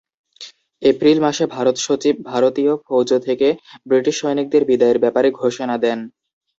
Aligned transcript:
April 0.81 1.17
মাসে 1.25 1.43
ভারতসচিব 1.55 2.15
ভারতীয় 2.31 2.73
ফৌজ 2.85 3.09
থেকে 3.27 3.47
ব্রিটিশ 3.87 4.15
সৈনিকদের 4.21 4.63
বিদায়ের 4.69 5.01
ব্যাপারে 5.03 5.29
ঘোষণা 5.41 5.75
দেন। 5.83 5.99